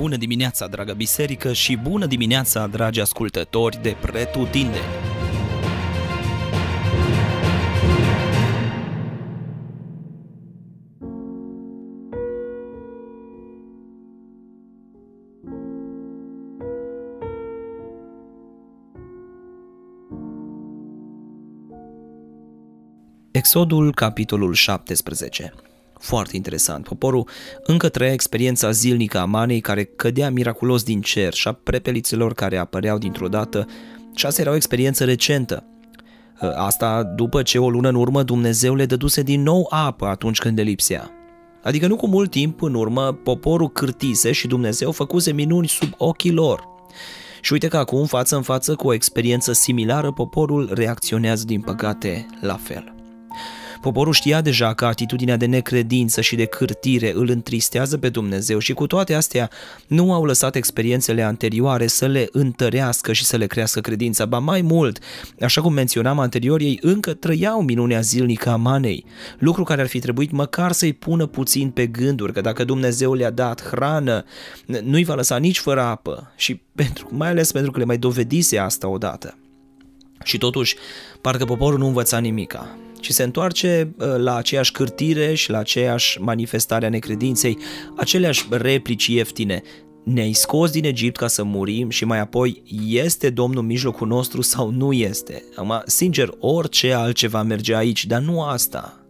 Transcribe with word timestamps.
Bună 0.00 0.16
dimineața, 0.16 0.66
dragă 0.66 0.92
biserică, 0.92 1.52
și 1.52 1.76
bună 1.76 2.06
dimineața, 2.06 2.66
dragi 2.66 3.00
ascultători 3.00 3.82
de 3.82 3.96
Pretutindeni! 4.00 4.84
Exodul, 23.30 23.94
capitolul 23.94 24.54
17 24.54 25.52
foarte 26.00 26.36
interesant. 26.36 26.84
Poporul 26.84 27.28
încă 27.62 27.88
trăia 27.88 28.12
experiența 28.12 28.70
zilnică 28.70 29.18
a 29.18 29.24
manei 29.24 29.60
care 29.60 29.84
cădea 29.84 30.30
miraculos 30.30 30.82
din 30.82 31.00
cer 31.00 31.32
și 31.32 31.48
a 31.48 31.52
prepelițelor 31.52 32.34
care 32.34 32.56
apăreau 32.56 32.98
dintr-o 32.98 33.28
dată 33.28 33.66
și 34.14 34.26
asta 34.26 34.40
era 34.40 34.50
o 34.50 34.54
experiență 34.54 35.04
recentă. 35.04 35.64
Ă, 36.42 36.52
asta 36.56 37.02
după 37.02 37.42
ce 37.42 37.58
o 37.58 37.70
lună 37.70 37.88
în 37.88 37.94
urmă 37.94 38.22
Dumnezeu 38.22 38.74
le 38.74 38.86
dăduse 38.86 39.22
din 39.22 39.42
nou 39.42 39.66
apă 39.70 40.06
atunci 40.06 40.38
când 40.38 40.58
le 40.58 40.64
lipsea. 40.64 41.10
Adică 41.62 41.86
nu 41.86 41.96
cu 41.96 42.06
mult 42.06 42.30
timp 42.30 42.62
în 42.62 42.74
urmă 42.74 43.12
poporul 43.12 43.70
cârtise 43.70 44.32
și 44.32 44.46
Dumnezeu 44.46 44.92
făcuse 44.92 45.32
minuni 45.32 45.68
sub 45.68 45.92
ochii 45.96 46.32
lor. 46.32 46.68
Și 47.40 47.52
uite 47.52 47.68
că 47.68 47.76
acum, 47.76 48.06
față 48.06 48.36
în 48.36 48.42
față 48.42 48.74
cu 48.74 48.86
o 48.86 48.92
experiență 48.92 49.52
similară, 49.52 50.12
poporul 50.12 50.70
reacționează 50.72 51.44
din 51.44 51.60
păcate 51.60 52.26
la 52.40 52.54
fel. 52.54 52.99
Poporul 53.80 54.12
știa 54.12 54.40
deja 54.40 54.74
că 54.74 54.86
atitudinea 54.86 55.36
de 55.36 55.46
necredință 55.46 56.20
și 56.20 56.36
de 56.36 56.44
cârtire 56.44 57.12
îl 57.14 57.28
întristează 57.28 57.98
pe 57.98 58.08
Dumnezeu 58.08 58.58
și 58.58 58.72
cu 58.72 58.86
toate 58.86 59.14
astea 59.14 59.50
nu 59.86 60.12
au 60.12 60.24
lăsat 60.24 60.54
experiențele 60.56 61.22
anterioare 61.22 61.86
să 61.86 62.06
le 62.06 62.28
întărească 62.32 63.12
și 63.12 63.24
să 63.24 63.36
le 63.36 63.46
crească 63.46 63.80
credința, 63.80 64.24
ba 64.26 64.38
mai 64.38 64.60
mult, 64.60 64.98
așa 65.40 65.60
cum 65.60 65.72
menționam 65.72 66.18
anterior, 66.18 66.60
ei 66.60 66.78
încă 66.82 67.14
trăiau 67.14 67.62
minunea 67.62 68.00
zilnică 68.00 68.50
a 68.50 68.56
manei, 68.56 69.04
lucru 69.38 69.64
care 69.64 69.80
ar 69.80 69.86
fi 69.86 69.98
trebuit 69.98 70.30
măcar 70.30 70.72
să-i 70.72 70.92
pună 70.92 71.26
puțin 71.26 71.70
pe 71.70 71.86
gânduri, 71.86 72.32
că 72.32 72.40
dacă 72.40 72.64
Dumnezeu 72.64 73.14
le-a 73.14 73.30
dat 73.30 73.62
hrană, 73.62 74.24
nu-i 74.82 75.04
va 75.04 75.14
lăsa 75.14 75.36
nici 75.36 75.58
fără 75.58 75.80
apă 75.80 76.32
și 76.36 76.60
pentru, 76.74 77.08
mai 77.10 77.28
ales 77.28 77.52
pentru 77.52 77.70
că 77.70 77.78
le 77.78 77.84
mai 77.84 77.98
dovedise 77.98 78.58
asta 78.58 78.88
odată. 78.88 79.39
Și 80.24 80.38
totuși, 80.38 80.76
parcă 81.20 81.44
poporul 81.44 81.78
nu 81.78 81.86
învăța 81.86 82.18
nimica 82.18 82.78
ci 83.00 83.10
se 83.12 83.22
întoarce 83.22 83.94
uh, 83.98 84.06
la 84.16 84.36
aceeași 84.36 84.72
cârtire 84.72 85.34
și 85.34 85.50
la 85.50 85.58
aceeași 85.58 86.20
manifestare 86.20 86.86
a 86.86 86.88
necredinței, 86.88 87.58
aceleași 87.96 88.46
replici 88.50 89.06
ieftine. 89.06 89.62
Ne-ai 90.04 90.32
scos 90.32 90.70
din 90.70 90.84
Egipt 90.84 91.16
ca 91.16 91.26
să 91.26 91.44
murim 91.44 91.90
și 91.90 92.04
mai 92.04 92.20
apoi 92.20 92.62
este 92.86 93.30
Domnul 93.30 93.60
în 93.60 93.66
mijlocul 93.66 94.06
nostru 94.06 94.40
sau 94.40 94.70
nu 94.70 94.92
este? 94.92 95.44
Acum, 95.56 95.82
sincer, 95.86 96.30
orice 96.38 96.92
altceva 96.92 97.42
merge 97.42 97.74
aici, 97.74 98.06
dar 98.06 98.20
nu 98.20 98.42
asta. 98.42 99.04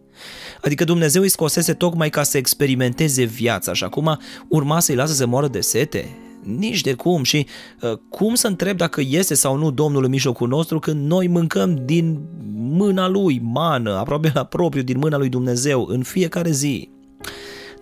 Adică 0.61 0.85
Dumnezeu 0.85 1.23
îi 1.23 1.29
scosese 1.29 1.75
tocmai 1.75 2.11
ca 2.11 2.23
să 2.23 2.37
experimenteze 2.37 3.25
viața 3.25 3.73
și 3.73 3.85
acum 3.85 4.19
urma 4.49 4.81
să-i 4.81 4.95
lasă 4.95 5.13
să 5.13 5.27
moară 5.27 5.49
de 5.49 5.61
sete? 5.61 6.09
Nici 6.43 6.81
de 6.81 6.93
cum 6.93 7.23
și 7.23 7.47
uh, 7.83 7.93
cum 8.09 8.35
să 8.35 8.47
întreb 8.47 8.77
dacă 8.77 9.01
este 9.09 9.35
sau 9.35 9.57
nu 9.57 9.71
Domnul 9.71 10.05
în 10.05 10.11
mijlocul 10.11 10.49
nostru 10.49 10.79
când 10.79 11.07
noi 11.07 11.27
mâncăm 11.27 11.83
din 11.85 12.21
mâna 12.55 13.09
Lui, 13.09 13.41
mană, 13.43 13.97
aproape 13.97 14.31
la 14.35 14.45
propriu, 14.45 14.83
din 14.83 14.99
mâna 14.99 15.17
Lui 15.17 15.29
Dumnezeu 15.29 15.87
în 15.89 16.03
fiecare 16.03 16.51
zi. 16.51 16.89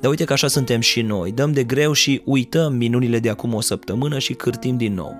Dar 0.01 0.11
uite 0.11 0.25
că 0.25 0.33
așa 0.33 0.47
suntem 0.47 0.81
și 0.81 1.03
noi, 1.03 1.33
dăm 1.33 1.53
de 1.53 1.65
greu 1.65 1.93
și 1.93 2.23
uităm 2.25 2.75
minunile 2.75 3.19
de 3.19 3.29
acum 3.29 3.55
o 3.55 3.61
săptămână 3.61 4.19
și 4.19 4.33
cârtim 4.33 4.77
din 4.77 4.95
nou. 4.95 5.17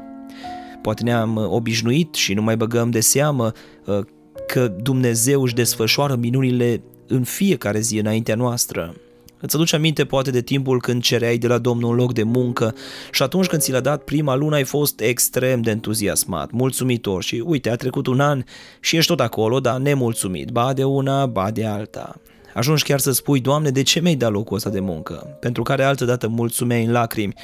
Poate 0.83 1.03
ne-am 1.03 1.37
uh, 1.37 1.45
obișnuit 1.49 2.15
și 2.15 2.35
nu 2.35 2.43
mai 2.43 2.57
băgăm 2.57 2.91
de 2.91 3.01
seamă 3.01 3.53
uh, 3.85 3.99
că 4.47 4.69
Dumnezeu 4.83 5.43
își 5.43 5.55
desfășoară 5.55 6.17
minunile 6.17 6.83
în 7.07 7.25
fiecare 7.25 7.81
zi 7.81 7.99
înaintea 7.99 8.35
noastră. 8.35 8.95
Îți 9.41 9.57
aduce 9.57 9.77
aminte 9.77 10.05
poate 10.05 10.31
de 10.31 10.43
timpul 10.43 10.81
când 10.81 11.03
cereai 11.03 11.39
de 11.39 11.47
la 11.47 11.59
Domnul 11.59 11.91
un 11.91 11.97
loc 11.97 12.13
de 12.13 12.23
muncă 12.23 12.75
și 13.13 13.23
atunci 13.23 13.47
când 13.47 13.63
ți 13.63 13.73
l-a 13.73 13.81
dat 13.81 14.03
prima 14.03 14.35
lună 14.35 14.55
ai 14.55 14.65
fost 14.65 15.01
extrem 15.01 15.61
de 15.61 15.71
entuziasmat, 15.71 16.51
mulțumitor 16.51 17.23
și 17.23 17.43
uite, 17.47 17.71
a 17.71 17.77
trecut 17.77 18.07
un 18.07 18.21
an 18.21 18.45
și 18.81 18.97
ești 18.97 19.11
tot 19.11 19.21
acolo, 19.21 19.61
dar 19.61 19.79
nemulțumit, 19.79 20.51
ba 20.51 20.73
de 20.73 20.85
una, 20.85 21.27
ba 21.27 21.51
de 21.51 21.65
alta. 21.65 22.21
Ajungi 22.55 22.83
chiar 22.83 22.99
să 22.99 23.13
spui, 23.13 23.41
Doamne, 23.41 23.71
de 23.71 23.83
ce 23.83 24.01
mi-ai 24.01 24.15
dat 24.15 24.31
locul 24.31 24.57
ăsta 24.57 24.71
de 24.71 24.81
muncă? 24.81 25.37
Pentru 25.41 25.63
care 25.63 25.83
altă 25.83 26.05
dată 26.05 26.29
mulțumeai 26.29 26.85
în 26.85 26.93
lacrimi. 26.93 27.35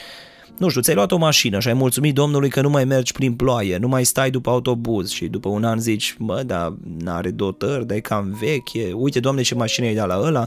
Nu 0.59 0.69
știu, 0.69 0.81
ți-ai 0.81 0.97
luat 0.97 1.12
o 1.12 1.16
mașină 1.16 1.60
și 1.60 1.69
ai 1.69 1.75
mulțumit 1.75 2.15
Domnului 2.15 2.49
că 2.49 2.60
nu 2.60 2.71
mai 2.71 2.84
mergi 2.84 3.12
prin 3.12 3.34
ploaie, 3.34 3.77
nu 3.77 3.88
mai 3.88 4.04
stai 4.04 4.31
după 4.31 4.50
autobuz 4.50 5.10
și 5.10 5.27
după 5.27 5.49
un 5.49 5.65
an 5.65 5.81
zici, 5.81 6.15
mă, 6.19 6.43
dar 6.43 6.75
n-are 6.99 7.31
dotări, 7.31 7.87
dar 7.87 7.97
e 7.97 8.00
cam 8.00 8.37
veche, 8.41 8.93
uite, 8.93 9.21
Doamne, 9.21 9.43
ce 9.43 9.54
mașină 9.54 9.87
ai 9.87 9.94
dat 9.94 10.06
la 10.06 10.21
ăla 10.21 10.47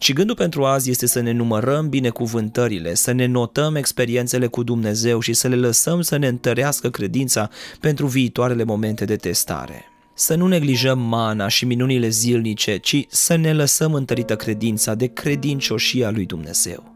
și 0.00 0.12
gândul 0.12 0.36
pentru 0.36 0.64
azi 0.64 0.90
este 0.90 1.06
să 1.06 1.20
ne 1.20 1.32
numărăm 1.32 1.88
binecuvântările, 1.88 2.94
să 2.94 3.12
ne 3.12 3.26
notăm 3.26 3.74
experiențele 3.74 4.46
cu 4.46 4.62
Dumnezeu 4.62 5.20
și 5.20 5.32
să 5.32 5.48
le 5.48 5.56
lăsăm 5.56 6.00
să 6.00 6.16
ne 6.16 6.26
întărească 6.26 6.90
credința 6.90 7.50
pentru 7.80 8.06
viitoarele 8.06 8.64
momente 8.64 9.04
de 9.04 9.16
testare. 9.16 9.84
Să 10.14 10.34
nu 10.34 10.46
neglijăm 10.46 10.98
mana 10.98 11.48
și 11.48 11.64
minunile 11.64 12.08
zilnice, 12.08 12.76
ci 12.76 13.04
să 13.08 13.36
ne 13.36 13.52
lăsăm 13.52 13.94
întărită 13.94 14.36
credința 14.36 14.94
de 14.94 15.06
credincioșia 15.06 16.10
lui 16.10 16.26
Dumnezeu. 16.26 16.94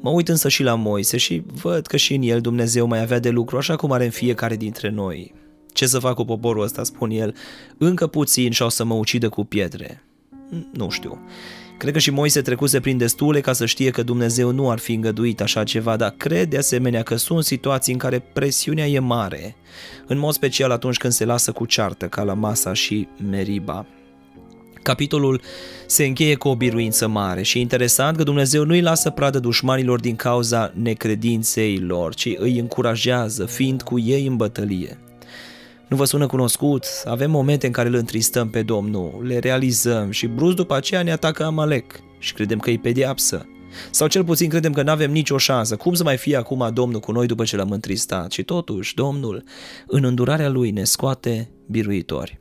Mă 0.00 0.10
uit 0.10 0.28
însă 0.28 0.48
și 0.48 0.62
la 0.62 0.74
Moise 0.74 1.16
și 1.16 1.42
văd 1.62 1.86
că 1.86 1.96
și 1.96 2.14
în 2.14 2.22
el 2.22 2.40
Dumnezeu 2.40 2.86
mai 2.86 3.02
avea 3.02 3.18
de 3.18 3.30
lucru, 3.30 3.56
așa 3.56 3.76
cum 3.76 3.92
are 3.92 4.04
în 4.04 4.10
fiecare 4.10 4.56
dintre 4.56 4.90
noi. 4.90 5.34
Ce 5.72 5.86
să 5.86 5.98
fac 5.98 6.14
cu 6.14 6.24
poporul 6.24 6.62
ăsta, 6.62 6.84
spun 6.84 7.10
el, 7.10 7.34
încă 7.78 8.06
puțin 8.06 8.50
și 8.50 8.62
o 8.62 8.68
să 8.68 8.84
mă 8.84 8.94
ucidă 8.94 9.28
cu 9.28 9.44
pietre. 9.44 10.02
Nu 10.72 10.90
știu. 10.90 11.18
Cred 11.78 11.92
că 11.92 11.98
și 11.98 12.10
Moise 12.10 12.42
trecuse 12.42 12.80
prin 12.80 12.98
destule 12.98 13.40
ca 13.40 13.52
să 13.52 13.66
știe 13.66 13.90
că 13.90 14.02
Dumnezeu 14.02 14.50
nu 14.50 14.70
ar 14.70 14.78
fi 14.78 14.92
îngăduit 14.92 15.40
așa 15.40 15.64
ceva, 15.64 15.96
dar 15.96 16.14
cred 16.16 16.48
de 16.48 16.56
asemenea 16.56 17.02
că 17.02 17.16
sunt 17.16 17.44
situații 17.44 17.92
în 17.92 17.98
care 17.98 18.18
presiunea 18.32 18.86
e 18.86 18.98
mare, 18.98 19.56
în 20.06 20.18
mod 20.18 20.32
special 20.32 20.70
atunci 20.70 20.96
când 20.96 21.12
se 21.12 21.24
lasă 21.24 21.52
cu 21.52 21.66
ceartă, 21.66 22.06
ca 22.06 22.22
la 22.22 22.34
Masa 22.34 22.72
și 22.72 23.08
Meriba. 23.30 23.86
Capitolul 24.82 25.40
se 25.86 26.04
încheie 26.04 26.34
cu 26.34 26.48
o 26.48 26.56
biruință 26.56 27.08
mare 27.08 27.42
și 27.42 27.58
e 27.58 27.60
interesant 27.60 28.16
că 28.16 28.22
Dumnezeu 28.22 28.64
nu 28.64 28.72
îi 28.72 28.80
lasă 28.80 29.10
pradă 29.10 29.38
dușmanilor 29.38 30.00
din 30.00 30.16
cauza 30.16 30.72
necredinței 30.74 31.78
lor, 31.78 32.14
ci 32.14 32.28
îi 32.36 32.58
încurajează, 32.58 33.44
fiind 33.44 33.82
cu 33.82 33.98
ei 33.98 34.26
în 34.26 34.36
bătălie. 34.36 34.98
Nu 35.88 35.96
vă 35.96 36.04
sună 36.04 36.26
cunoscut? 36.26 36.84
Avem 37.04 37.30
momente 37.30 37.66
în 37.66 37.72
care 37.72 37.88
îl 37.88 37.94
întristăm 37.94 38.50
pe 38.50 38.62
Domnul, 38.62 39.22
le 39.26 39.38
realizăm 39.38 40.10
și 40.10 40.26
brusc 40.26 40.56
după 40.56 40.74
aceea 40.74 41.02
ne 41.02 41.12
atacă 41.12 41.44
Amalek 41.44 42.00
și 42.18 42.32
credem 42.32 42.58
că 42.58 42.70
e 42.70 42.78
pediapsă. 42.78 43.46
Sau 43.90 44.06
cel 44.06 44.24
puțin 44.24 44.48
credem 44.48 44.72
că 44.72 44.82
nu 44.82 44.90
avem 44.90 45.10
nicio 45.10 45.38
șansă. 45.38 45.76
Cum 45.76 45.94
să 45.94 46.02
mai 46.02 46.16
fie 46.16 46.36
acum 46.36 46.70
Domnul 46.72 47.00
cu 47.00 47.12
noi 47.12 47.26
după 47.26 47.44
ce 47.44 47.56
l-am 47.56 47.70
întristat? 47.70 48.30
Și 48.32 48.42
totuși, 48.42 48.94
Domnul, 48.94 49.44
în 49.86 50.04
îndurarea 50.04 50.48
Lui, 50.48 50.70
ne 50.70 50.84
scoate 50.84 51.50
biruitori. 51.66 52.40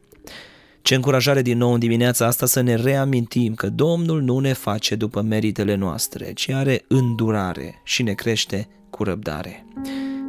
Ce 0.82 0.96
încurajare 0.96 1.42
din 1.42 1.58
nou 1.58 1.74
în 1.74 1.80
dimineața 1.80 2.26
asta 2.26 2.46
să 2.46 2.62
ne 2.62 2.76
reamintim 2.76 3.54
că 3.54 3.70
Domnul 3.70 4.22
nu 4.22 4.40
ne 4.40 4.54
face 4.54 4.96
după 4.96 5.22
meritele 5.22 5.76
noastre, 5.76 6.34
ci 6.34 6.50
are 6.50 6.86
îndurare 6.88 7.82
și 7.84 8.04
ne 8.04 8.14
crește 8.14 8.68
cu 8.90 9.04
răbdare. 9.04 9.66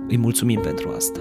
Îi 0.09 0.17
mulțumim 0.17 0.61
pentru 0.61 0.93
asta. 0.97 1.21